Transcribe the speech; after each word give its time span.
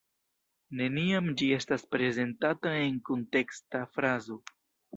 Neniam 0.79 1.27
ĝi 1.41 1.49
estas 1.59 1.85
prezentata 1.93 2.73
en 2.87 2.99
kunteksta 3.11 3.87
frazo. 3.95 4.43